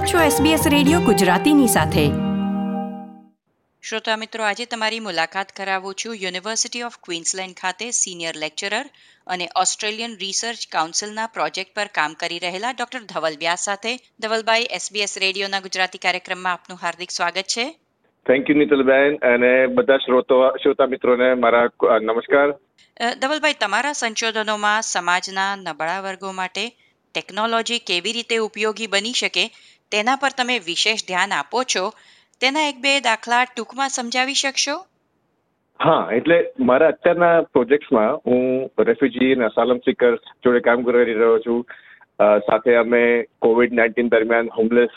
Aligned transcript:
આપ 0.00 0.06
છો 0.06 0.18
SBS 0.18 0.60
radio 0.70 1.00
ગુજરાતીની 1.00 1.66
સાથે. 1.66 2.04
શ્રોતા 3.82 4.16
મિત્રો 4.16 4.44
આજે 4.44 4.64
તમારી 4.64 5.00
મુલાકાત 5.00 5.52
કરાવું 5.56 5.94
છું 5.94 6.14
યુનિવર્સિટી 6.14 6.82
ઓફ 6.82 6.92
ક્વીન્સલેન્ડ 7.04 7.54
ખાતે 7.54 7.90
સિનિયર 7.90 8.36
લેક્ચરર 8.36 8.84
અને 9.26 9.48
ઓસ્ટ્રેલિયન 9.56 10.16
રિસર્ચ 10.20 10.58
કાઉન્સિલના 10.72 11.26
પ્રોજેક્ટ 11.26 11.74
પર 11.74 11.86
કામ 11.86 12.12
કરી 12.12 12.38
રહેલા 12.38 12.70
ડોક્ટર 12.70 12.98
ધવલ 12.98 13.36
વ્યાસ 13.38 13.64
સાથે. 13.64 13.96
ધવલભાઈ 14.20 14.62
SBS 14.62 15.18
રેડિયોના 15.18 15.60
ગુજરાતી 15.60 15.98
કાર્યક્રમમાં 15.98 16.52
આપનું 16.52 16.78
હાર્દિક 16.82 17.10
સ્વાગત 17.10 17.42
છે. 17.42 17.70
થેન્ક 18.26 18.50
યુ 18.50 18.56
નીતલબેન 18.56 19.16
અને 19.16 19.66
બધા 19.66 19.96
શ્રોતો 19.96 20.56
શ્રોતા 20.56 20.86
મિત્રોને 20.86 21.34
મારા 21.34 21.64
નમસ્કાર. 22.02 22.50
ધવલભાઈ 23.14 23.52
તમારા 23.60 23.92
સંશોધનોમાં 23.92 24.82
સમાજના 24.82 25.56
નબળા 25.56 26.00
વર્ગો 26.00 26.32
માટે 26.32 26.72
ટેકનોલોજી 27.14 27.78
કેવી 27.78 28.12
રીતે 28.12 28.36
ઉપયોગી 28.36 28.86
બની 28.86 29.12
શકે? 29.12 29.50
તેના 29.92 30.20
પર 30.22 30.32
તમે 30.38 30.56
વિશેષ 30.66 31.06
ધ્યાન 31.08 31.32
આપો 31.32 31.62
છો, 31.74 31.84
તેના 32.40 32.68
એક 32.70 32.78
બે 32.84 32.92
દાખલા 33.08 33.44
ટૂંકમાં 33.46 33.94
સમજાવી 33.96 34.40
શકશો? 34.42 34.76
હા, 35.80 36.02
એટલે 36.18 36.36
મારા 36.70 36.90
અત્યારના 36.94 37.36
પ્રોજેક્ટ્સમાં 37.54 38.18
હું 38.26 38.44
રેફ્યુજી 38.90 39.32
અને 39.36 39.46
અસાલમ 39.48 39.80
સિકર્સ 39.86 40.32
જોડે 40.44 40.60
કામ 40.68 40.84
કરી 40.84 41.06
રહ્યો 41.10 41.38
છું. 41.46 41.60
સાથે 42.46 42.72
અમે 42.76 43.02
કોવિડ 43.44 43.76
નાઇન્ટીન 43.78 44.12
દરમિયાન 44.14 44.54
હોમલેસ 44.58 44.94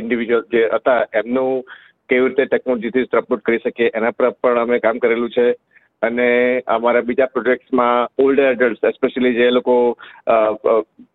ઇન્ડિવિજ્યુઅલ 0.00 0.48
જે 0.52 0.66
હતા, 0.74 1.00
એમનું 1.14 1.64
કેવી 2.10 2.28
રીતે 2.28 2.50
ટેકનોલોજીથી 2.50 3.08
સપોર્ટ 3.08 3.46
કરી 3.46 3.64
શકીએ, 3.64 3.94
એના 3.94 4.16
પર 4.18 4.34
પણ 4.42 4.62
અમે 4.64 4.84
કામ 4.84 4.98
કરેલું 4.98 5.34
છે. 5.38 5.48
અને 6.02 6.28
અમારા 6.72 7.06
બીજા 7.08 7.32
પ્રોજેક્ટ્સમાં 7.34 8.24
ઓલ્ડર 8.24 8.48
એડલ્ટ 8.48 8.84
એસ્પેશિયલી 8.88 9.38
જે 9.38 9.46
લોકો 9.50 9.76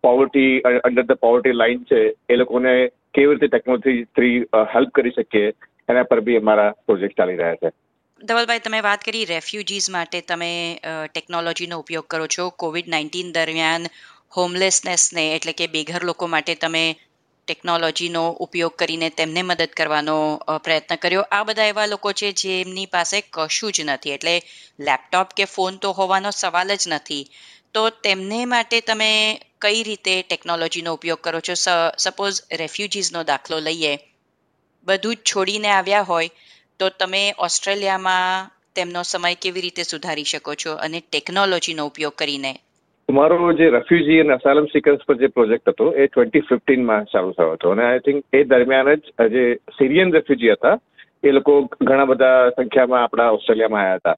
poverty 0.06 0.50
under 0.88 1.04
the 1.04 1.20
poverty 1.24 1.58
line 1.60 1.84
છે, 1.90 2.00
એ 2.32 2.36
લોકોને 2.36 2.72
કેવી 3.14 3.34
રીતે 3.34 3.48
ટેકનોલોજી 3.48 4.04
થ્રી 4.16 4.36
હેલ્પ 4.74 4.90
કરી 4.94 5.14
શકીએ, 5.16 5.52
એના 5.88 6.08
પર 6.10 6.20
બી 6.20 6.36
અમારા 6.36 6.70
પ્રોજેક્ટ 6.86 7.16
ચાલી 7.16 7.36
રહ્યા 7.36 7.60
છે. 7.62 7.70
ધવલભાઈ, 8.20 8.64
તમે 8.64 8.80
વાત 8.80 9.04
કરી 9.04 9.24
રેફ્યુજીસ 9.24 9.86
માટે, 9.90 10.20
તમે 10.22 10.50
ટેકનોલોજીનો 11.14 11.78
ઉપયોગ 11.78 12.06
કરો 12.06 12.26
છો. 12.26 12.50
કોવિડ 12.62 12.88
નાઇન્ટીન 12.88 13.32
દરમિયાન 13.32 13.88
હોમલેસનેસને 14.36 15.24
એટલે 15.36 15.52
કે 15.52 15.66
બેઘર 15.72 16.02
લોકો 16.04 16.26
માટે 16.26 16.54
તમે 16.54 16.84
ટેકનોલોજીનો 17.48 18.22
ઉપયોગ 18.44 18.74
કરીને 18.76 19.08
તેમને 19.10 19.42
મદદ 19.42 19.72
કરવાનો 19.76 20.16
પ્રયત્ન 20.64 20.96
કર્યો. 20.96 21.24
આ 21.30 21.44
બધા 21.44 21.70
એવા 21.72 21.86
લોકો 21.86 22.12
છે 22.12 22.28
જેમની 22.42 22.86
પાસે 22.86 23.18
કશું 23.32 23.72
જ 23.72 23.86
નથી. 23.86 24.14
એટલે 24.16 24.34
લેપટોપ 24.80 25.34
કે 25.36 25.44
ફોન 25.44 25.76
તો 25.76 25.90
હોવાનો 25.98 26.30
સવાલ 26.32 26.70
જ 26.76 26.84
નથી. 26.90 27.24
તો 27.74 27.90
તેમને 27.90 28.44
માટે 28.44 28.80
તમે 28.80 29.40
કઈ 29.60 29.82
રીતે 29.82 30.22
ટેકનોલોજીનો 30.22 30.94
ઉપયોગ 30.94 31.18
કરો 31.18 31.40
છો? 31.40 31.54
સપોઝ 31.98 32.42
રેફ્યુજીઝનો 32.58 33.22
દાખલો 33.22 33.58
લઈએ. 33.58 33.98
બધું 34.84 35.14
જ 35.14 35.18
છોડીને 35.18 35.68
આવ્યા 35.68 36.02
હોય, 36.02 36.28
તો 36.78 36.88
તમે 36.88 37.34
ઓસ્ટ્રેલિયામાં 37.38 38.50
તેમનો 38.76 39.02
સમય 39.02 39.34
કેવી 39.34 39.60
રીતે 39.60 39.82
સુધારી 39.82 40.24
શકો 40.24 40.54
છો 40.54 40.72
અને 40.72 41.00
ટેકનોલોજીનો 41.00 41.86
ઉપયોગ 41.86 42.12
કરીને? 42.12 42.54
મારો 43.10 43.52
જે 43.52 43.70
રેફ્યુજી 43.70 44.20
અને 44.20 44.34
અસાલમ 44.34 44.64
સિકર્સ 44.64 44.98
પર 45.06 45.16
જે 45.16 45.26
પ્રોજેક્ટ 45.26 45.68
હતો, 45.68 45.92
એ 45.92 46.06
ટ્વેન્ટી 46.06 46.40
ફિફ્ટીનમાં 46.40 47.04
ચાલુ 47.04 47.32
થયો 47.32 47.52
હતો. 47.52 47.70
અને 47.70 47.84
આઈ 47.84 47.98
થિંક 47.98 48.24
એ 48.32 48.44
દરમિયાન 48.44 48.94
જ, 48.94 49.00
જે 49.30 49.54
સિરિયન 49.54 50.12
રેફ્યુજી 50.12 50.52
હતા, 50.52 50.78
એ 51.24 51.30
લોકો 51.30 51.68
ઘણા 51.82 52.04
બધા 52.04 52.50
સંખ્યામાં 52.50 53.04
આપણા 53.04 53.30
ઓસ્ટ્રેલિયામાં 53.30 53.80
આવ્યા 53.80 53.94
હતા. 53.94 54.16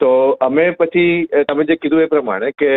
તો 0.00 0.10
અમે 0.46 0.64
પછી 0.80 1.44
તમે 1.50 1.66
જે 1.68 1.76
કીધું 1.82 2.04
એ 2.04 2.12
પ્રમાણે 2.14 2.48
કે 2.62 2.72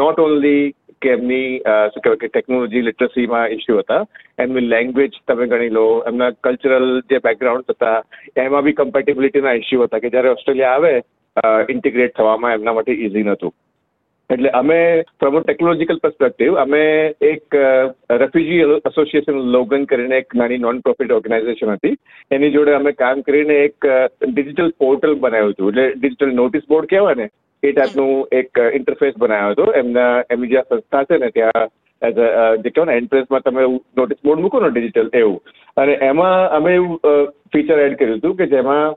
નોટ 0.00 0.20
ઓનલી 0.26 0.64
કે 1.02 1.12
એમની 1.16 1.48
શું 1.92 2.04
કહેવાય 2.04 2.22
કે 2.22 2.28
ટેકનોલોજી 2.28 2.86
લિટરસીમાં 2.88 3.54
ઇસ્યુ 3.56 3.80
હતા, 3.80 4.02
એમની 4.44 4.70
લેંગ્વેજ 4.74 5.18
તમે 5.28 5.48
ગણી 5.52 5.74
લો, 5.78 5.86
એમના 6.10 6.30
કલ્ચરલ 6.44 6.88
જે 7.10 7.20
બેકગ્રાઉન્ડ 7.26 7.74
હતા, 7.74 7.98
એમાં 8.44 8.66
બી 8.66 8.78
કમ્પેટેબિલિટીના 8.80 9.58
ઇસ્યુ 9.62 9.86
હતા 9.86 10.02
કે 10.04 10.12
જ્યારે 10.14 10.34
ઓસ્ટ્રેલિયા 10.36 10.74
આવે 10.74 10.94
ઇન્ટિગ્રેટ 11.74 12.16
થવામાં 12.16 12.56
એમના 12.58 12.76
માટે 12.78 12.98
ઇઝી 13.06 13.26
નહોતું. 13.28 13.56
એટલે 14.30 14.48
અમે 14.48 15.02
ફ્રોમ 15.02 15.36
અ 15.36 15.40
ટેકનોલોજીકલ 15.40 15.96
પર્સપેક્ટિવ 15.96 16.54
અમે 16.54 17.14
એક 17.20 17.54
રેફ્યુજી 18.10 18.58
એસોસિએશન 18.60 19.32
લોગન 19.32 19.84
કરીને 19.84 20.16
એક 20.16 20.34
નાની 20.34 20.58
નોન 20.58 20.80
પ્રોફિટ 20.80 21.12
ઓર્ગેનાઇઝેશન 21.12 21.70
હતી. 21.70 21.96
એની 22.30 22.50
જોડે 22.50 22.72
અમે 22.72 22.92
કામ 22.92 23.20
કરીને 23.20 23.54
એક 23.54 23.86
ડિજિટલ 24.28 24.72
પોર્ટલ 24.78 25.14
બનાવ્યું 25.14 25.50
હતું. 25.50 25.68
એટલે 25.68 25.92
ડિજિટલ 25.92 26.34
નોટિસ 26.34 26.62
બોર્ડ 26.68 26.86
કહેવાય 26.86 27.14
ને, 27.14 27.28
એ 27.62 27.72
ટાઈપનું 27.72 28.28
એક 28.32 28.58
ઇન્ટરફેસ 28.74 29.14
બનાવ્યો 29.18 29.50
હતો. 29.50 29.72
એમના, 29.72 30.24
એમની 30.30 30.46
જે 30.46 30.56
સંસ્થા 30.56 31.04
છે 31.04 31.16
ને, 31.16 31.30
ત્યાં 31.30 31.68
એઝ 32.08 32.18
અ, 32.18 32.56
જે 32.56 32.70
કહેવાય 32.70 32.92
ને 32.92 32.96
એન્ટ્રન્સમાં 32.96 33.40
તમે 33.40 33.62
નોટિસ 33.96 34.18
બોર્ડ 34.24 34.40
મૂકો 34.40 34.60
ને 34.60 34.70
ડિજિટલ 34.70 35.10
એવું. 35.14 35.42
અને 35.76 35.92
એમાં 35.92 36.48
અમે 36.48 36.74
એવું 36.74 37.00
ફીચર 37.52 37.78
એડ 37.78 37.98
કર્યું 37.98 38.16
હતું 38.16 38.36
કે 38.36 38.46
જેમાં 38.46 38.94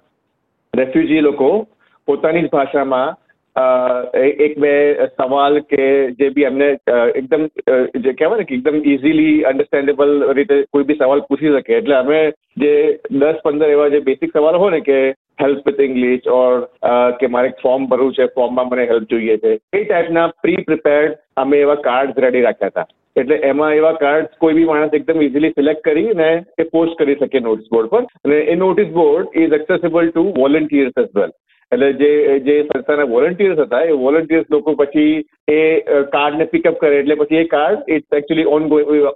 રેફ્યુજી 0.78 1.20
લોકો 1.20 1.68
પોતાની 2.06 2.42
જ 2.42 2.50
ભાષામાં 2.50 3.19
એક, 3.56 4.60
બે 4.60 4.74
સવાલ 5.18 5.60
કે 5.70 5.86
જે 6.20 6.30
બી 6.36 6.46
એમને 6.50 6.68
એકદમ 7.22 7.48
જે 8.04 8.14
કહેવાય 8.20 8.40
ને 8.42 8.46
કે 8.50 8.58
એકદમ 8.58 8.78
ઇઝીલી 8.92 9.46
અન્ડરસ્ટેન્ડેબલ 9.52 10.14
રીતે 10.38 10.56
કોઈ 10.74 10.88
બી 10.92 11.00
સવાલ 11.00 11.26
પૂછી 11.30 11.56
શકે. 11.56 11.74
એટલે 11.80 11.96
અમે 11.96 12.20
જે 12.58 13.00
દસ, 13.10 13.42
પંદર 13.44 13.74
એવા 13.78 13.90
જે 13.96 14.06
બેસિક 14.12 14.38
સવાલ 14.38 14.60
હોય 14.60 14.76
ને 14.78 14.82
કે 14.82 15.00
હેલ્પ 15.42 15.68
વિથ 15.68 15.82
ઇંગ્લિશ 15.88 16.30
ઓર 16.38 16.68
કે 17.20 17.28
મારે 17.34 17.50
ફોર્મ 17.64 17.90
ભરવું 17.90 18.16
છે 18.20 18.30
ફોર્મમાં 18.38 18.70
મને 18.70 18.88
હેલ્પ 18.94 19.10
જોઈએ 19.10 19.38
છે, 19.44 19.58
એ 19.74 19.84
ટાઈપના 19.84 20.32
પ્રી 20.46 20.64
પ્રિપેર્ડ 20.70 21.20
અમે 21.38 21.58
એવા 21.66 21.84
કાર્ડ 21.90 22.24
રેડી 22.26 22.46
રાખ્યા 22.48 22.74
હતા. 22.74 22.88
એટલે 23.16 23.38
એમાં 23.52 23.78
એવા 23.78 24.00
કાર્ડ 24.02 24.34
કોઈ 24.42 24.56
બી 24.58 24.70
માણસ 24.72 24.98
એકદમ 24.98 25.22
ઇઝીલી 25.28 25.56
સિલેક્ટ 25.58 25.86
કરીને 25.88 26.30
એ 26.64 26.70
પોસ્ટ 26.74 26.98
કરી 27.00 27.20
શકે 27.20 27.40
નોટિસ 27.46 27.72
બોર્ડ 27.76 27.92
પર. 27.94 28.04
અને 28.26 28.38
એ 28.54 28.56
notice 28.64 28.92
board 28.98 29.38
is 29.44 29.56
accessible 29.60 30.12
to 30.12 30.26
volunteers 30.40 31.00
as 31.04 31.14
well 31.20 31.34
એટલે 31.72 31.90
જે 31.94 32.12
જે 32.46 32.56
સંસ્થાના 32.64 33.10
વોલન્ટિયર્સ 33.16 33.60
હતા, 33.60 33.82
એ 33.86 33.98
વોલન્ટિયર્સ 34.04 34.48
લોકો 34.52 34.76
પછી 34.76 35.12
એ 35.50 35.60
કાર્ડને 36.16 36.48
પિકઅપ 36.54 36.80
કરે, 36.84 36.96
એટલે 37.02 37.20
પછી 37.22 37.44
એ 37.44 37.52
card 37.56 37.92
it's 37.98 38.18
actually 38.20 38.48
on 38.56 38.64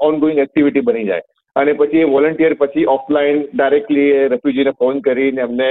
on 0.08 0.19
going 0.19 0.44
activity 0.46 0.86
બની 0.90 1.08
જાય. 1.08 1.28
અને 1.56 1.74
પછી 1.80 2.03
એ 2.03 2.12
વોલન્ટિયર 2.13 2.53
પછી 2.62 2.86
ઓફલાઈન 2.94 3.42
ડાયરેક્ટલી 3.50 4.13
એ 4.19 4.30
રેફ્યુજીને 4.30 4.78
ફોન 4.80 5.02
કરીને 5.08 5.44
એમને 5.47 5.69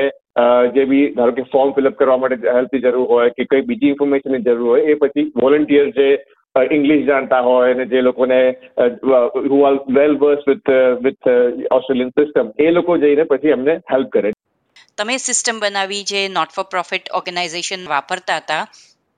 જે 0.74 0.84
બી, 0.90 1.06
ધારો 1.16 1.38
કે 1.38 1.48
ફોર્મ 1.54 1.72
ફિલઅપ 1.78 1.96
કરવા 2.02 2.20
માટે 2.24 2.52
હેલ્પની 2.58 2.84
જરૂર 2.84 3.08
હોય 3.14 3.34
કે 3.38 3.48
કંઈ 3.50 3.66
બીજી 3.72 3.94
ઇન્ફોર્મેશનની 3.94 4.44
જરૂર 4.46 4.68
હોય, 4.68 4.84
એ 4.86 5.00
પછી 5.02 5.26
વોલન્ટિયર 5.42 5.88
જે 5.98 6.08
ઇંગ્લિશ 6.76 7.04
જાણતા 7.06 7.42
હોય 7.44 7.74
અને 7.74 7.84
જે 7.90 8.00
લોકોને 8.02 8.38
who 9.50 9.60
are 9.66 9.74
well 9.98 10.16
versed 10.22 10.42
with 10.48 10.70
with 11.04 11.28
Australian 11.76 12.14
system 12.18 12.54
એ 12.58 12.70
લોકો 12.78 12.96
જઈને 13.04 13.24
પછી 13.30 13.54
એમને 13.56 13.76
હેલ્પ 13.92 14.10
કરે. 14.16 14.31
તમે 14.98 15.14
સિસ્ટમ 15.18 15.60
બનાવી 15.60 16.04
જે 16.04 16.20
નોટ 16.28 16.50
ફોર 16.50 16.64
પ્રોફિટ 16.64 17.06
ઓર્ગેનાઇઝેશન 17.12 17.84
વાપરતા 17.88 18.36
હતા, 18.36 18.64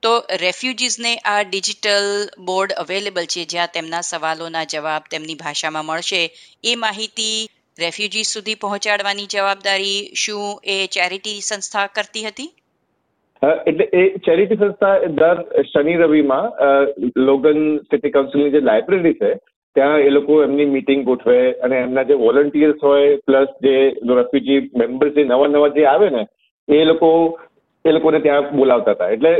તો 0.03 0.13
રેફ્યુજીઝને 0.41 1.13
આ 1.25 1.43
ડિજિટલ 1.43 2.09
બોર્ડ 2.45 2.75
અવેલેબલ 2.77 3.27
છે, 3.27 3.43
જ્યાં 3.45 3.73
તેમના 3.73 4.03
સવાલોના 4.03 4.65
જવાબ 4.65 5.09
તેમની 5.11 5.35
ભાષામાં 5.35 5.87
મળશે. 5.87 6.23
એ 6.65 6.77
માહિતી 6.77 7.39
રેફ્યુજી 7.79 8.25
સુધી 8.25 8.55
પહોંચાડવાની 8.55 9.27
જવાબદારી 9.27 9.99
શું 10.15 10.45
એ 10.75 10.77
ચેરિટી 10.87 11.41
સંસ્થા 11.41 11.87
કરતી 11.97 12.25
હતી? 12.27 12.51
એટલે 13.67 13.89
એ 13.93 14.05
ચેરિટી 14.19 14.57
સંસ્થા 14.57 14.95
દર 15.19 15.65
શનિ 15.65 15.97
રવિમાં 15.97 16.47
લોગન 17.29 17.61
સિટી 17.91 18.11
કાઉન્સિલની 18.11 18.51
જે 18.51 18.61
લાઇબ્રેરી 18.61 19.15
છે 19.15 19.33
ત્યાં 19.77 20.01
એ 20.01 20.11
લોકો 20.11 20.43
એમની 20.43 20.69
મિટિંગ 20.69 21.03
ગોઠવે 21.05 21.39
અને 21.63 21.77
એમના 21.79 22.05
જે 22.05 22.19
વોલન્ટિયર્સ 22.19 22.83
હોય 22.83 23.19
પ્લસ 23.27 23.51
જે 23.63 23.75
રેફ્યુજી 24.13 24.61
મેમ્બર્સ 24.75 25.15
જે 25.15 25.25
નવા 25.25 25.49
નવા 25.49 25.75
જે 25.77 25.87
આવે 25.87 26.09
ને 26.11 26.23
એ 26.69 26.85
લોકો 26.85 27.11
એ 27.85 27.93
લોકોને 27.93 28.21
ત્યાં 28.21 28.51
બોલાવતા 28.53 28.95
હતા. 28.95 29.11
એટલે 29.11 29.33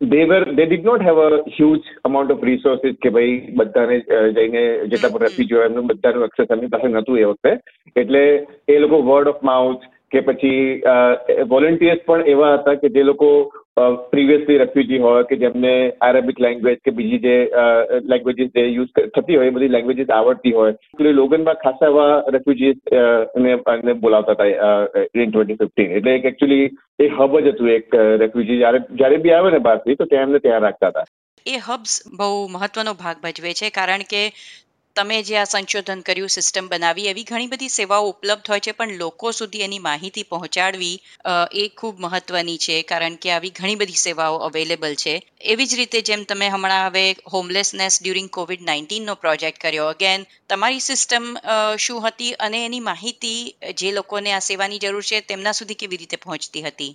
they 0.00 0.24
were 0.24 0.42
they 0.50 0.64
did 0.64 0.84
not 0.84 1.02
have 1.02 1.18
a 1.18 1.28
huge 1.50 1.78
amount 2.04 2.32
of 2.32 2.44
resources 2.44 2.98
કે 3.02 3.10
ભાઈ 3.10 3.36
બધાને 3.56 3.94
જઈને 4.36 4.60
જેટલા 4.86 5.10
પણ 5.10 5.24
રેફ્યુજી 5.24 5.56
હોય 5.56 5.70
એમનું 5.70 5.88
બધાનું 5.88 6.26
એક્સેસ 6.26 6.50
એમની 6.50 6.72
પાસે 6.74 6.88
નહોતું 6.88 7.18
એ 7.18 7.24
વખતે. 7.24 7.52
એટલે 7.96 8.22
એ 8.68 8.78
લોકો 8.78 9.00
વર્ડ 9.02 9.28
ઓફ 9.28 9.42
માઉથ 9.42 9.86
કે 10.10 10.20
પછી 10.20 10.60
વોલન્ટિયર્સ 11.48 12.04
પણ 12.06 12.28
એવા 12.28 12.52
હતા 12.56 12.76
કે 12.76 12.88
જે 12.90 13.02
લોકો 13.04 13.30
પ્રીવિયસલી 14.12 14.58
રેફ્યુજી 14.62 15.00
હોય 15.04 15.26
કે 15.30 15.36
જેમને 15.42 15.72
આરબિક 16.06 16.40
લેંગ્વેજ 16.44 16.78
કે 16.84 16.94
બીજી 16.98 17.20
જે 17.26 17.34
લેંગ્વેજીસ 18.12 18.50
જે 18.56 18.64
યુઝ 18.66 18.92
થતી 19.14 19.36
હોય, 19.38 19.50
એ 19.50 19.54
બધી 19.56 19.74
લેંગ્વેજીસ 19.76 20.10
આવડતી 20.16 20.54
હોય. 20.58 20.74
એટલે 20.94 21.12
લોગનમાં 21.20 21.60
ખાસા 21.64 21.90
એવા 21.92 22.12
રેફ્યુજીસ 22.36 22.78
ને 23.86 23.94
બોલાવતા 24.04 24.36
હતા 24.36 24.50
ઇન 25.24 25.30
ટ્વેન્ટી 25.30 25.60
ફિફ્ટીન 25.62 25.96
એટલે 25.98 26.16
એક 26.16 26.28
એકચ્યુઅલી 26.32 26.66
એ 27.04 27.10
હબ 27.18 27.32
જ 27.44 27.54
હતું 27.54 27.74
એક 27.76 27.86
રેફ્યુજી 28.24 28.60
જ્યારે 28.62 28.84
જ્યારે 28.92 29.22
બી 29.24 29.34
આવે 29.36 29.50
ને 29.56 29.64
બહારથી, 29.68 29.98
તો 29.98 30.04
ત્યાં 30.12 30.28
એમને 30.28 30.44
ત્યાં 30.46 30.64
રાખતા 30.66 30.90
હતા. 30.92 31.08
એ 31.46 31.56
હબ્સ 31.66 31.92
બહુ 32.18 32.30
મહત્વનો 32.54 32.92
ભાગ 33.02 33.16
ભજવે 33.24 33.52
છે, 33.60 33.74
કારણ 33.76 34.08
કે 34.12 34.22
તમે 34.98 35.16
જે 35.22 35.36
આ 35.38 35.44
સંશોધન 35.44 36.00
કર્યું 36.02 36.30
સિસ્ટમ 36.30 36.68
બનાવી, 36.68 37.08
એવી 37.08 37.24
ઘણી 37.24 37.50
બધી 37.50 37.68
સેવાઓ 37.70 38.08
ઉપલબ્ધ 38.08 38.48
હોય 38.50 38.60
છે, 38.60 38.72
પણ 38.72 38.94
લોકો 38.96 39.32
સુધી 39.32 39.62
એની 39.62 39.84
માહિતી 39.84 40.26
પહોંચાડવી 40.30 40.96
એ 41.54 41.64
ખૂબ 41.78 42.00
મહત્વની 42.00 42.58
છે, 42.58 42.76
કારણ 42.82 43.16
કે 43.16 43.32
આવી 43.32 43.52
ઘણી 43.52 43.76
બધી 43.76 44.02
સેવાઓ 44.02 44.38
અવેલેબલ 44.48 44.94
છે. 44.94 45.14
એવી 45.52 45.66
જ 45.66 45.80
રીતે 45.80 45.98
જેમ 46.02 46.24
તમે 46.24 46.48
હમણાં 46.48 46.86
હવે 46.86 47.04
હોમલેસનેસ 47.32 48.00
ડ્યુરિંગ 48.02 48.30
કોવિડ 48.30 48.62
નાઇન્ટીનનો 48.62 49.14
પ્રોજેક્ટ 49.16 49.60
કર્યો 49.60 49.88
અગેન 49.88 50.26
તમારી 50.48 50.82
સિસ્ટમ 50.82 51.26
શું 51.78 52.00
હતી 52.06 52.32
અને 52.40 52.64
એની 52.64 52.86
માહિતી 52.86 53.42
જે 53.80 53.92
લોકોને 53.92 54.32
આ 54.32 54.46
સેવાની 54.48 54.78
જરૂર 54.78 55.04
છે, 55.04 55.20
તેમના 55.20 55.52
સુધી 55.52 55.74
કેવી 55.74 55.96
રીતે 55.96 56.24
પહોંચતી 56.24 56.62
હતી? 56.62 56.92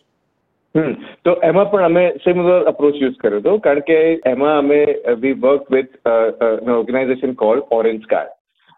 તો 0.75 1.33
એમાં 1.43 1.67
પણ 1.71 1.83
અમે 1.87 2.05
સિમિલર 2.23 2.61
અપ્રોચ 2.71 2.95
યુઝ 3.01 3.17
કર્યો 3.17 3.41
હતો, 3.41 3.51
કારણ 3.65 3.83
કે 3.89 3.97
એમાં 4.31 4.55
અમે 4.61 4.79
we 5.23 5.35
work 5.43 5.67
with 5.75 5.93
organization 6.77 7.35
call 7.41 7.61
Orange 7.77 8.07
Sky 8.07 8.31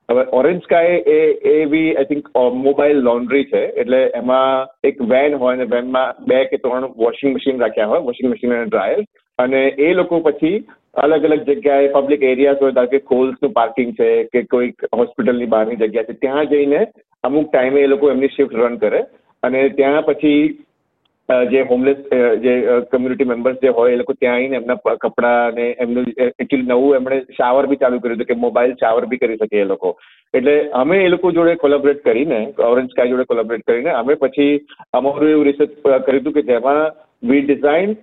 હવે 0.10 0.26
ઓરેન્જ 0.40 0.66
સ્કાય 0.66 0.98
એ 1.14 1.20
એ 1.52 1.56
બી 1.74 1.92
આઈ 1.94 2.10
થિંક 2.10 2.28
મોબાઈલ 2.66 3.00
લોન્ડ્રી 3.08 3.46
છે, 3.52 3.64
એટલે 3.82 4.02
એમાં 4.22 4.68
એક 4.84 5.00
વેન 5.14 5.38
હોય 5.44 5.60
અને 5.60 5.72
વેનમાં 5.76 6.26
બે 6.28 6.42
કે 6.52 6.62
ત્રણ 6.66 6.92
વોશિંગ 6.98 7.38
મશીન 7.38 7.64
રાખ્યા 7.64 7.92
હોય 7.94 8.08
વોશિંગ 8.10 8.30
મશીન 8.34 8.58
અને 8.58 8.68
ડ્રાયર 8.68 9.02
અને 9.40 9.62
એ 9.88 9.94
લોકો 9.94 10.22
પછી 10.28 10.60
અલગ 11.06 11.26
અલગ 11.30 11.48
જગ્યાએ 11.48 11.88
પબ્લિક 11.96 12.22
એરિયાઝ 12.24 12.62
હોય, 12.62 12.76
ધારો 12.76 12.92
કે 12.92 13.00
કોલ્સનું 13.14 13.56
પાર્કિંગ 13.58 13.96
છે, 13.98 14.12
કે 14.34 14.44
કોઈક 14.54 14.86
હોસ્પિટલની 14.94 15.52
બહારની 15.56 15.82
જગ્યા 15.82 16.08
છે, 16.10 16.20
ત્યાં 16.22 16.52
જઈને 16.54 16.80
અમુક 17.24 17.50
ટાઈમે 17.50 17.82
એ 17.82 17.92
લોકો 17.94 18.12
એમની 18.12 18.36
શિફ્ટ 18.36 18.62
રન 18.62 18.78
કરે. 18.84 19.02
અને 19.44 19.60
ત્યાં 19.80 20.06
પછી 20.08 20.38
જે 21.30 21.62
હોમલેસ 21.70 22.02
જે 22.44 22.54
કમ્યુનિટી 22.90 23.30
મેમ્બર્સ 23.30 23.62
જે 23.62 23.70
હોય, 23.70 23.94
એ 23.94 24.00
લોકો 24.02 24.14
ત્યાં 24.14 24.36
આવીને 24.36 24.58
એમના 24.60 24.98
કપડાં 25.06 25.56
ને 25.56 25.66
એમનું 25.84 26.12
એકચ્યુઅલી 26.26 26.70
નવું 26.72 26.98
એમણે 27.00 27.18
શાવર 27.38 27.64
બી 27.72 27.82
ચાલુ 27.84 28.02
કર્યું 28.04 28.20
હતું 28.20 28.30
કે 28.32 28.38
મોબાઈલ 28.44 28.76
શાવર 28.84 29.08
બી 29.14 29.22
કરી 29.24 29.40
શકે 29.42 29.58
એ 29.62 29.66
લોકો. 29.72 29.96
એટલે 30.34 30.56
અમે 30.82 30.96
એ 30.98 31.10
લોકો 31.10 31.32
જોડે 31.38 31.62
કોલેબરેટ 31.64 32.04
કરીને 32.08 32.40
ઓરેન્જ 32.70 32.92
સ્કાય 32.92 33.12
જોડે 33.14 33.32
કોલેબરેટ 33.32 33.66
કરીને, 33.66 33.92
અમે 34.02 34.14
પછી 34.16 34.54
અમારું 34.94 35.34
એવું 35.34 35.48
રિસર્ચ 35.50 35.74
કર્યું 35.82 36.22
હતું 36.22 36.38
કે 36.38 36.48
જેમાં 36.52 36.82
we 37.24 37.44
design 37.44 37.98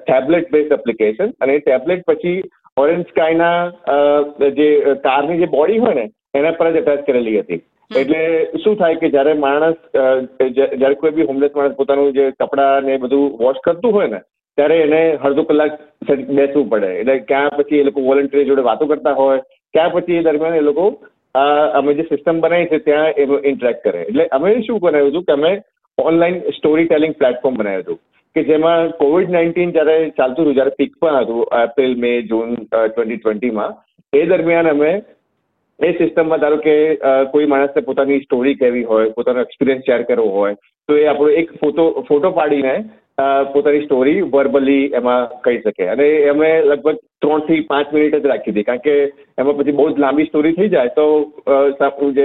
tablet 0.00 0.50
base 0.54 0.74
application 0.78 1.36
અને 1.40 1.54
ટેબ્લેટ 1.60 2.08
પછી 2.10 2.38
ઓરેન્જ 2.76 3.04
સ્કાયના 3.12 3.58
જે 4.58 4.68
કારની 5.06 5.40
જે 5.42 5.54
બોડી 5.54 5.84
હોય 5.84 5.94
ને, 6.00 6.06
એના 6.38 6.58
પર 6.58 6.72
જ 6.74 6.82
અટેચ 6.82 7.06
કરેલી 7.08 7.40
હતી. 7.42 7.62
એટલે 7.90 8.20
શું 8.62 8.76
થાય 8.76 9.00
કે 9.00 9.10
જ્યારે 9.14 9.32
માણસ 9.38 9.80
જ્યારે 10.58 11.00
કોઈ 11.00 11.16
બી 11.16 11.26
હોમલેસ 11.30 11.56
માણસ 11.56 11.76
પોતાનું 11.80 12.14
જે 12.18 12.30
કપડાં 12.40 12.86
ને 12.88 13.00
બધું 13.02 13.34
વોશ 13.42 13.60
કરતું 13.64 13.96
હોય 13.96 14.12
ને, 14.14 14.20
ત્યારે 14.58 14.76
એને 14.84 15.02
અડધો 15.18 15.44
કલાક 15.50 15.74
બેસવું 16.30 16.70
પડે. 16.70 16.90
એટલે 17.00 17.14
ક્યાં 17.30 17.56
પછી 17.58 17.82
એ 17.82 17.88
લોકો 17.88 18.06
વોલન્ટિયર 18.08 18.48
જોડે 18.50 18.68
વાતો 18.70 18.90
કરતા 18.92 19.18
હોય, 19.20 19.44
ક્યાં 19.74 19.94
પછી 19.94 20.18
એ 20.20 20.24
દરમિયાન 20.28 20.58
એ 20.62 20.66
લોકો 20.70 20.86
અમે 21.78 21.92
જે 21.94 22.08
સિસ્ટમ 22.10 22.42
બનાવી 22.42 22.70
છે 22.72 22.82
ત્યાં 22.88 23.12
એ 23.16 23.50
ઇન્ટરેક્ટ 23.52 23.86
કરે. 23.86 24.02
એટલે 24.08 24.28
અમે 24.38 24.50
શું 24.66 24.82
બનાવ્યું 24.82 25.12
હતું 25.12 25.28
કે 25.28 25.38
અમે 25.38 25.52
ઓનલાઈન 25.98 26.42
સ્ટોરી 26.58 26.88
ટેલિંગ 26.88 27.14
પ્લેટફોર્મ 27.20 27.56
બનાવ્યું 27.60 27.84
હતું. 27.84 27.98
કે 28.36 28.42
જેમાં 28.46 28.92
કોવિડ 29.00 29.28
નાઇન્ટીન 29.32 29.74
જ્યારે 29.74 29.96
ચાલતું 30.16 30.44
હતું, 30.44 30.56
જ્યારે 30.56 30.78
પીક 30.78 30.94
પણ 31.00 31.18
હતું 31.24 31.42
એપ્રિલ 31.64 31.92
મે 32.04 32.12
જૂન 32.30 32.54
ટ્વેન્ટી 32.62 33.18
ટ્વેન્ટીમાં 33.18 33.76
એ 34.12 34.22
દરમિયાન 34.30 34.70
અમે 34.70 34.92
એ 35.80 35.92
સિસ્ટમમાં 35.98 36.42
ધારો 36.42 36.58
કે 36.66 36.74
કોઈ 37.32 37.48
માણસને 37.52 37.86
પોતાની 37.86 38.24
સ્ટોરી 38.24 38.58
કહેવી 38.60 38.84
હોય, 38.90 39.14
પોતાનો 39.16 39.46
એક્સપિરિયન્સ 39.46 39.86
શેર 39.86 40.02
કરવો 40.10 40.28
હોય, 40.34 40.54
તો 40.88 40.96
એ 40.96 41.06
આપણો 41.06 41.32
એક 41.40 41.56
ફોટો 41.62 41.84
ફોટો 42.08 42.30
પાડીને 42.38 42.74
પોતાની 43.54 43.84
સ્ટોરી 43.86 44.22
વર્બલી 44.34 44.86
એમાં 45.00 45.34
કહી 45.44 45.60
શકે. 45.64 45.84
અને 45.88 46.06
અમે 46.30 46.48
લગભગ 46.62 46.96
ત્રણથી 47.22 47.66
પાંચ 47.68 47.92
મિનિટ 47.96 48.16
જ 48.16 48.32
રાખી 48.32 48.54
હતી 48.54 48.68
કારણ 48.70 48.86
કે 48.86 48.96
એમાં 49.42 49.58
પછી 49.60 49.76
બહુ 49.78 49.90
જ 49.90 50.04
લાંબી 50.04 50.28
સ્ટોરી 50.30 50.56
થઈ 50.58 50.72
જાય, 50.74 50.94
તો 50.98 51.06
જે, 52.18 52.24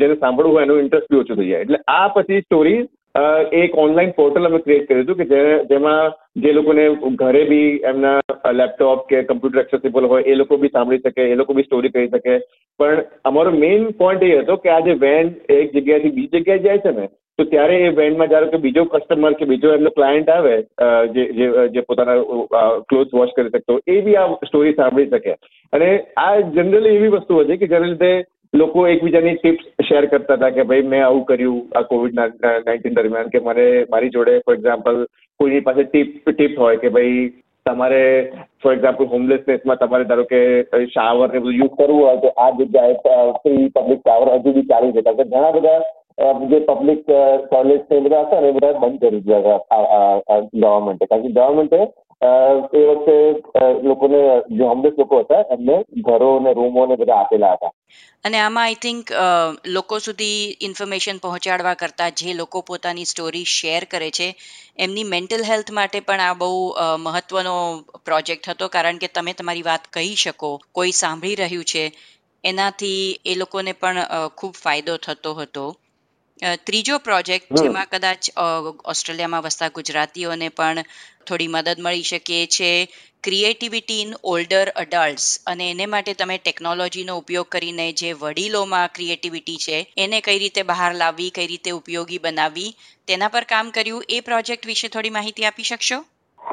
જેને 0.00 0.16
સાંભળવું 0.16 0.54
હોય 0.54 0.66
એનું 0.68 0.82
ઇન્ટરેસ્ટ 0.84 1.12
બી 1.12 1.22
ઓછું 1.22 1.42
થઈ 1.42 1.50
જાય. 1.52 1.66
એટલે 1.66 1.84
આ 1.98 2.08
પછી 2.16 2.40
સ્ટોરી 2.46 2.80
એક 3.14 3.76
ઓનલાઈન 3.76 4.12
પોર્ટલ 4.14 4.46
અમે 4.46 4.58
ક્રિએટ 4.60 4.86
કર્યું 4.88 5.04
હતું 5.04 5.20
કે 5.20 5.40
જેમાં 5.70 6.12
જે 6.36 6.52
લોકોને 6.52 6.82
ઘરે 7.22 7.44
બી 7.48 7.70
એમના 7.84 8.52
લેપટોપ 8.52 9.06
કે 9.08 9.22
કમ્પ્યુટર 9.24 9.62
એક્સેસિબલ 9.62 10.06
હોય, 10.06 10.26
એ 10.26 10.34
લોકો 10.34 10.58
બી 10.58 10.70
સાંભળી 10.70 11.02
શકે, 11.02 11.22
એ 11.22 11.34
લોકો 11.34 11.54
બી 11.54 11.66
સ્ટોરી 11.68 11.92
કરી 11.92 12.08
શકે. 12.08 12.40
પણ 12.80 13.02
અમારો 13.24 13.56
મેઇન 13.56 13.88
પોઈન્ટ 13.94 14.22
એ 14.22 14.36
હતો 14.42 14.56
કે 14.58 14.70
આ 14.70 14.80
જે 14.82 14.94
વેન 14.94 15.34
એક 15.48 15.74
જગ્યાએથી 15.74 16.16
બીજી 16.18 16.40
જગ્યાએ 16.40 16.64
જાય 16.66 16.84
છે 16.86 16.92
ને, 16.92 17.06
તો 17.38 17.44
ત્યારે 17.44 17.76
એ 17.80 17.92
વેનમાં 17.98 18.30
ધારો 18.30 18.50
કે 18.50 18.62
બીજો 18.64 18.84
કસ્ટમર 18.86 19.38
કે 19.38 19.52
બીજો 19.52 19.74
એમનો 19.74 19.90
ક્લાયન્ટ 19.90 20.30
આવે 20.30 20.54
જે 21.14 21.24
જે 21.74 21.86
પોતાના 21.88 22.66
ક્લોથ 22.88 23.16
વોશ 23.20 23.32
કરી 23.36 23.54
શકતો 23.54 23.80
એ 23.86 24.02
બી 24.02 24.16
આ 24.16 24.28
સ્ટોરી 24.48 24.76
સાંભળી 24.78 25.10
શકે. 25.10 25.34
અને 25.72 25.88
આ 26.18 26.34
જનરલી 26.58 26.98
એવી 26.98 27.16
વસ્તુ 27.16 27.40
હતી 27.40 27.60
કે 27.62 27.72
જેના 27.72 27.90
લીધે 27.92 28.12
લોકો 28.52 28.86
એકબીજાની 28.88 29.36
ટિપ્સ 29.36 29.66
શેર 29.88 30.06
કરતા 30.06 30.36
હતા 30.36 30.50
કે 30.50 30.64
ભાઈ 30.64 30.86
મેં 30.86 31.02
આવું 31.02 31.24
કર્યું 31.24 31.76
આ 31.76 31.82
કોવિડ 31.84 32.16
નાઇન્ટીન 32.16 32.96
દરમિયાન 32.96 33.30
કે 33.30 33.40
મને 33.40 33.66
મારી 33.90 34.10
જોડે 34.10 34.40
ફોર 34.40 34.56
એક્ઝામ્પલ 34.56 34.98
કોઈની 35.40 35.60
પાસે 35.60 35.84
ટીપ 35.84 36.10
ટીપ 36.30 36.58
હોય 36.58 36.80
કે 36.82 36.90
ભાઈ 36.90 37.22
તમારે 37.66 38.02
ફોર 38.62 38.72
એક્ઝામ્પલ 38.72 39.10
હોમલેસનેસમાં 39.12 39.78
તમારે 39.78 40.08
ધારો 40.10 40.26
કે 40.26 40.42
શાવર 40.90 41.28
ને 41.28 41.38
બધું 41.38 41.60
યુઝ 41.60 41.76
કરવું 41.76 42.02
હોય 42.02 42.16
તો 42.16 42.34
આ 42.38 42.50
જગ્યાએ 42.58 42.98
ફ્રી 43.38 43.70
પબ્લિક 43.70 44.04
શાવર 44.04 44.34
હજુ 44.36 44.56
બી 44.58 44.68
ચાલુ 44.72 44.92
છે. 44.92 45.02
કારણ 45.02 45.22
કે 45.22 45.30
ઘણા 45.30 45.52
બધા 45.52 45.80
જે 46.48 46.60
પબ્લિક 46.68 47.06
ટોયલેટ 47.06 47.88
છે 47.88 47.96
એ 47.96 48.00
બધા 48.00 48.24
હતા 48.24 48.40
ને 48.40 48.48
એ 48.48 48.56
બધા 48.58 48.78
બંધ 48.80 49.00
કરી 49.00 49.22
દીધા 49.22 50.40
ગવર્મેન્ટે 50.54 51.06
કારણ 51.06 51.24
કે 51.24 51.32
ગવર્મેન્ટે 51.32 51.80
એ 52.22 52.30
વખતે 52.62 53.14
લોકોને, 53.82 54.18
જે 54.50 54.64
હોમલેસ 54.64 54.94
લોકો 54.98 55.20
હતા, 55.22 55.44
એમને 55.50 55.76
ઘરો 56.06 56.30
અને 56.36 56.52
રૂમો 56.54 56.82
ને 56.86 56.96
બધા 56.96 57.18
આપેલા 57.18 57.52
હતા. 57.54 57.70
અને 58.24 58.38
આમાં 58.38 58.64
આઈ 58.64 58.78
થિંક 58.82 59.12
લોકો 59.68 59.98
સુધી 59.98 60.40
ઇન્ફોર્મેશન 60.60 61.18
પહોંચાડવા 61.18 61.74
કરતા 61.74 62.10
જે 62.20 62.34
લોકો 62.34 62.62
પોતાની 62.62 63.04
સ્ટોરી 63.04 63.46
શેર 63.50 63.84
કરે 63.86 64.10
છે, 64.10 64.28
એમની 64.78 65.04
મેન્ટલ 65.06 65.44
હેલ્થ 65.44 65.72
માટે 65.72 66.00
પણ 66.02 66.20
આ 66.20 66.34
બહુ 66.34 66.50
મહત્વનો 67.00 67.56
પ્રોજેક્ટ 68.04 68.48
હતો. 68.48 68.68
કારણ 68.68 68.98
કે 68.98 69.08
તમે 69.08 69.32
તમારી 69.32 69.62
વાત 69.62 69.84
કહી 69.92 70.14
શકો, 70.16 70.50
કોઈ 70.72 70.92
સાંભળી 70.94 71.40
રહ્યું 71.42 71.64
છે, 71.64 71.84
એનાથી 72.44 73.02
એ 73.26 73.34
લોકોને 73.34 73.72
પણ 73.74 73.98
ખૂબ 74.36 74.54
ફાયદો 74.64 74.96
થતો 74.98 75.32
હતો. 75.34 75.64
ત્રીજો 76.40 76.98
પ્રોજેક્ટ 76.98 77.52
જેમાં 77.54 77.88
કદાચ 77.90 78.28
ઓસ્ટ્રેલિયામાં 78.84 79.42
વસતા 79.42 79.70
ગુજરાતીઓને 79.70 80.48
પણ 80.50 80.78
થોડી 81.26 81.48
મદદ 81.48 81.78
મળી 81.78 82.02
શકે 82.02 82.38
છે 82.48 82.70
ક્રિએટિવિટી 83.24 84.00
ઇન 84.02 84.14
ઓલ્ડર 84.24 84.68
અડલ્ટ્સ. 84.74 85.26
અને 85.46 85.64
એને 85.70 85.86
માટે 85.86 86.14
તમે 86.14 86.38
ટેકનોલોજીનો 86.38 87.16
ઉપયોગ 87.18 87.48
કરીને 87.48 87.86
જે 87.92 88.12
વડીલોમાં 88.14 88.88
ક્રિએટિવિટી 88.94 89.56
છે 89.56 89.76
એને 89.96 90.20
કઈ 90.20 90.38
રીતે 90.38 90.62
બહાર 90.62 90.92
લાવવી 90.94 91.30
કઈ 91.30 91.46
રીતે 91.46 91.70
ઉપયોગી 91.72 92.18
બનાવવી 92.18 92.70
તેના 93.08 93.28
પર 93.28 93.44
કામ 93.44 93.70
કર્યું 93.70 94.08
એ 94.10 94.20
પ્રોજેક્ટ 94.22 94.66
વિશે 94.66 94.88
થોડી 94.88 95.10
માહિતી 95.10 95.44
આપી 95.44 95.64
શકશો? 95.64 95.98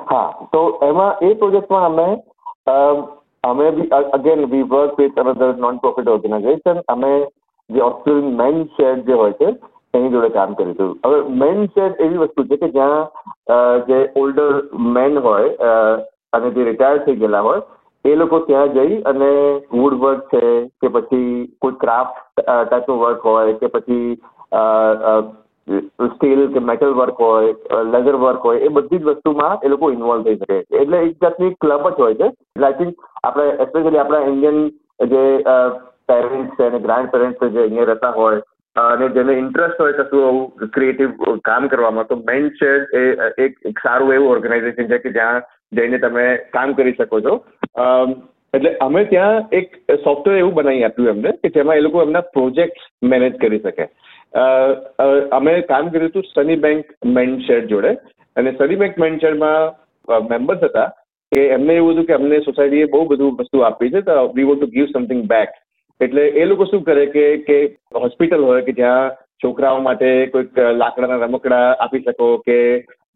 હા 0.07 0.27
તો 0.51 0.61
એમાં 0.83 1.13
એ 1.21 1.33
પ્રોજેક્ટમાં 1.35 1.85
અમે 1.85 2.07
અમે 3.43 3.65
again 4.11 4.45
we 4.51 4.63
work 4.65 4.99
with 4.99 5.17
another 5.17 5.51
non 5.57 5.77
profit 5.77 6.07
organization 6.09 6.83
અમે 6.87 7.11
જે 7.69 7.81
ઓસ્ટ્રેલિયન 7.81 8.35
મેન 8.35 8.63
શેર 8.75 8.93
જે 9.01 9.13
હોય 9.13 9.33
છે 9.33 9.49
એની 9.97 10.13
જોડે 10.15 10.29
કામ 10.35 10.53
કર્યું 10.59 10.75
હતું. 10.75 10.91
હવે 11.05 11.17
મેન 11.41 11.65
સેટ 11.77 12.03
એવી 12.07 12.21
વસ્તુ 12.23 12.47
છે 12.51 12.59
કે 12.63 12.69
જ્યાં 12.75 13.03
જે 13.89 13.99
ઓલ્ડર 14.21 14.51
મેન 14.97 15.17
હોય 15.25 15.73
અને 16.33 16.47
જે 16.55 16.69
રિટાયર 16.69 17.03
થઈ 17.05 17.19
ગયેલા 17.23 17.43
હોય, 17.47 17.65
એ 18.05 18.15
લોકો 18.21 18.37
ત્યાં 18.47 18.75
જઈ 18.77 19.01
અને 19.11 19.31
વુડ 19.71 19.95
વર્ક 20.03 20.21
છે 20.31 20.43
કે 20.81 20.93
પછી 20.95 21.33
કોઈ 21.65 21.81
ક્રાફ્ટ 21.83 22.17
ટાઈપનું 22.39 23.03
વર્ક 23.03 23.27
હોય 23.31 23.59
કે 23.61 23.67
પછી 23.75 24.07
સ્ટીલ 26.11 26.41
કે 26.53 26.61
મેટલ 26.67 26.93
વર્ક 26.97 27.17
હોય 27.23 27.79
લેધર 27.93 28.15
વર્ક 28.25 28.43
હોય, 28.47 28.59
એ 28.65 28.69
બધી 28.75 28.99
જ 28.99 29.07
વસ્તુમાં 29.07 29.63
એ 29.63 29.71
લોકો 29.73 29.91
ઇન્વોલ્વ 29.95 30.27
થઈ 30.27 30.37
શકે. 30.41 30.57
એટલે 30.81 30.97
એક 30.99 31.15
જાતની 31.23 31.55
ક્લબ 31.63 31.89
જ 31.89 31.99
હોય 32.03 32.19
છે. 32.21 32.27
એટલે 32.27 32.67
આઈ 32.67 32.77
થિંક 32.81 32.93
આપણે 33.23 33.47
એસ્પેશિયલી 33.63 34.03
આપણા 34.03 34.27
ઇન્ડિયન 34.29 34.59
જે 35.13 35.23
પેરેન્ટ્સ 36.09 36.55
છે 36.57 36.69
અને 36.69 36.79
ગ્રાન્ડ 36.85 37.11
પેરેન્ટ્સ 37.15 37.41
જે 37.55 37.63
અહીંયા 37.63 37.89
રહેતા 37.91 38.13
હોય 38.19 38.39
અને 38.77 39.05
જેને 39.17 39.33
ઇન્ટરેસ્ટ 39.41 39.83
હોય 39.83 39.97
કશું 39.99 40.25
આવું 40.29 40.71
ક્રિએટિવ 40.77 41.09
કામ 41.49 41.69
કરવામાં. 41.73 42.09
તો 42.09 42.15
મેન 42.31 42.49
શેડ 42.59 42.97
એ, 43.01 43.03
એક 43.45 43.83
સારું 43.83 44.15
એવું 44.15 44.33
ઓર્ગેનાઇઝેશન 44.33 44.89
છે 44.91 44.99
કે 45.05 45.13
જ્યાં 45.19 45.45
જઈને 45.79 46.01
તમે 46.03 46.25
કામ 46.57 46.75
કરી 46.79 46.97
શકો 46.97 47.21
છો. 47.27 47.37
એટલે 48.55 48.75
અમે 48.87 49.01
ત્યાં 49.13 49.47
એક 49.61 49.79
સોફ્ટવેર 50.03 50.37
એવું 50.41 50.53
બનાવી 50.59 50.85
આપ્યું 50.89 51.09
એમને 51.15 51.33
કે 51.41 51.53
જેમાં 51.57 51.81
એ 51.81 51.87
લોકો 51.87 52.05
એમના 52.05 52.29
પ્રોજેક્ટ 52.35 52.85
મેનેજ 53.13 53.41
કરી 53.41 53.63
શકે. 53.65 53.89
અમે 55.39 55.51
કામ 55.73 55.91
કર્યું 55.91 56.13
હતું 56.13 56.29
સની 56.29 56.61
બેંક 56.67 56.95
મેનશેડ 57.17 57.69
જોડે. 57.73 57.91
અને 58.35 58.55
સની 58.61 58.81
બેંક 58.83 59.03
મેનશેડમાં 59.03 59.75
મેમ્બર્સ 60.31 60.65
હતા 60.69 60.89
કે 61.31 61.41
એમને 61.55 61.73
એવું 61.79 61.95
હતું 61.95 62.09
કે 62.09 62.17
અમને 62.17 62.43
સોસાયટીએ 62.43 62.91
બહુ 62.91 63.05
બધું 63.11 63.37
વસ્તુ 63.39 63.63
આપી 63.69 63.91
છે, 63.93 64.01
તો 64.01 64.13
we 64.35 64.47
want 64.49 64.61
to 64.61 64.75
give 64.75 64.93
something 64.93 65.23
back 65.33 65.49
એટલે 66.01 66.23
એ 66.33 66.45
લોકો 66.45 66.65
શું 66.65 66.83
કરે 66.83 67.05
કે 67.07 67.25
કે 67.43 67.57
હોસ્પિટલ 67.95 68.43
હોય 68.43 68.61
કે 68.61 68.73
જ્યાં 68.73 69.15
છોકરાઓ 69.43 69.81
માટે 69.81 70.07
કોઈક 70.27 70.61
લાકડાના 70.75 71.23
રમકડા 71.23 71.65
આપી 71.79 72.03
શકો 72.03 72.29
કે 72.45 72.59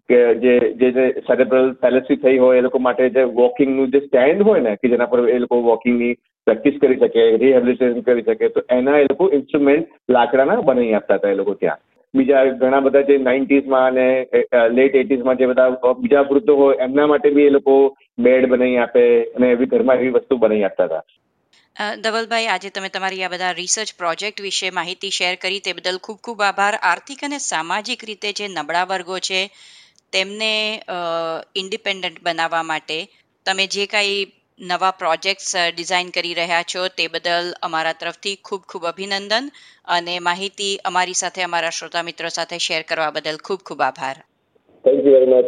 જે 0.10 0.56
જે 0.80 0.90
જે 0.90 1.06
સેરેબ્રલ 1.28 1.70
પેલેસી 1.76 2.18
થઈ 2.18 2.38
હોય 2.38 2.60
એ 2.60 2.62
લોકો 2.62 2.80
માટે 2.80 3.04
જે 3.10 3.24
વોકિંગનું 3.34 3.92
જે 3.92 4.00
સ્ટેન્ડ 4.00 4.42
હોય 4.42 4.62
ને, 4.62 4.76
કે 4.76 4.90
જેના 4.90 5.06
પર 5.06 5.30
એ 5.30 5.40
લોકો 5.40 5.62
વોકિંગની 5.62 6.18
પ્રેક્ટિસ 6.48 6.82
કરી 6.82 7.00
શકે 7.00 7.22
રિહેબિલિટેશન 7.38 8.04
કરી 8.04 8.24
શકે, 8.24 8.50
તો 8.50 8.66
એના 8.70 8.98
એ 8.98 9.08
લોકો 9.10 9.30
ઇન્સ્ટ્રુમેન્ટ 9.30 9.88
લાકડાના 10.10 10.62
બનાવી 10.62 10.94
આપતા 10.94 11.18
હતા 11.18 11.32
એ 11.32 11.36
લોકો 11.36 11.56
ત્યાં. 11.56 11.82
બીજા 12.14 12.44
ઘણા 12.56 12.82
બધા 12.82 13.02
જે 13.02 13.18
નાઇન્ટીઝમાં 13.20 13.86
અને 13.88 14.08
લેટ 14.70 14.96
એટીઝમાં 14.96 15.38
જે 15.38 15.48
બધા 15.48 15.94
બીજા 16.02 16.24
વૃદ્ધો 16.24 16.56
હોય 16.56 16.80
એમના 16.80 17.08
માટે 17.08 17.30
બી 17.30 17.48
એ 17.48 17.50
લોકો 17.50 17.76
બેડ 18.18 18.50
બનાવી 18.50 18.78
આપે 18.78 19.04
અને 19.36 19.52
એવી 19.52 19.66
ઘરમાં 19.66 20.00
એવી 20.00 20.12
વસ્તુ 20.12 20.38
બનાવી 20.38 20.64
આપતા 20.64 20.88
હતા. 20.88 21.04
અ, 21.76 21.86
ધવલભાઈ 21.98 22.48
આજે 22.48 22.70
તમે 22.72 22.90
તમારી 22.90 23.24
આ 23.24 23.32
બધા 23.34 23.52
રિસર્ચ 23.56 23.92
પ્રોજેક્ટ 23.98 24.42
વિશે 24.42 24.70
માહિતી 24.72 25.12
શેર 25.12 25.36
કરી 25.38 25.62
તે 25.62 25.74
બદલ 25.74 25.98
ખૂબ 26.00 26.20
ખૂબ 26.22 26.42
આભાર. 26.42 26.76
આર્થિક 26.84 27.24
અને 27.24 27.40
સામાજિક 27.46 28.04
રીતે 28.04 28.30
જે 28.34 28.48
નબળા 28.50 28.86
વર્ગો 28.88 29.18
છે 29.22 29.40
તેમને 30.14 30.52
ઇન્ડિપેન્ડન્ટ 31.56 32.22
બનાવવા 32.22 32.64
માટે 32.66 32.98
તમે 33.46 33.66
જે 33.70 33.86
કાંઈ 33.88 34.22
નવા 34.60 34.92
પ્રોજેક્ટ્સ 34.94 35.50
ડિઝાઇન 35.72 36.12
કરી 36.12 36.36
રહ્યા 36.36 36.64
છો 36.66 36.88
તે 36.92 37.08
બદલ 37.10 37.48
અમારા 37.62 37.96
તરફથી 37.96 38.38
ખૂબ 38.44 38.64
ખૂબ 38.66 38.84
અભિનંદન 38.86 39.46
અને 39.90 40.16
માહિતી 40.22 40.74
અમારી 40.86 41.20
સાથે 41.22 41.42
અમારા 41.44 41.72
શ્રોતા 41.72 42.04
મિત્રો 42.04 42.30
સાથે 42.32 42.58
શેર 42.60 42.84
કરવા 42.86 43.12
બદલ 43.12 43.40
ખૂબ 43.42 43.62
ખૂબ 43.64 43.82
આભાર. 43.82 44.18
Thank 44.86 45.06
you 45.06 45.14
very 45.16 45.34
much 45.34 45.48